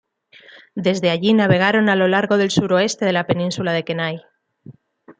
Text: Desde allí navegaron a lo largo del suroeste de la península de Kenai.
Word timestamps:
Desde 0.73 1.11
allí 1.11 1.31
navegaron 1.35 1.87
a 1.87 1.95
lo 1.95 2.07
largo 2.07 2.37
del 2.37 2.49
suroeste 2.49 3.05
de 3.05 3.13
la 3.13 3.27
península 3.27 3.71
de 3.71 3.83
Kenai. 3.83 4.21